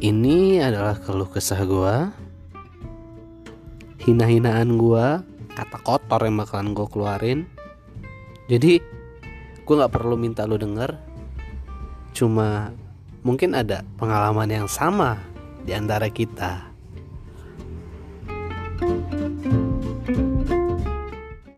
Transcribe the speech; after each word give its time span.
Ini 0.00 0.64
adalah 0.64 0.96
keluh 0.96 1.28
kesah 1.28 1.60
gue 1.60 1.96
Hina-hinaan 4.00 4.80
gue 4.80 5.06
Kata 5.52 5.76
kotor 5.84 6.24
yang 6.24 6.40
bakalan 6.40 6.72
gue 6.72 6.88
keluarin. 6.88 7.44
Jadi 8.48 8.80
Gue 9.60 9.74
nggak 9.76 9.92
perlu 9.92 10.16
minta 10.16 10.48
lu 10.48 10.56
denger. 10.56 10.96
Cuma 12.16 12.72
Mungkin 13.20 13.52
ada 13.52 13.84
pengalaman 14.00 14.48
yang 14.48 14.68
sama 14.72 15.20
Di 15.68 15.76
antara 15.76 16.08
kita. 16.08 16.72
Thank 18.80 19.44
you 19.44 19.59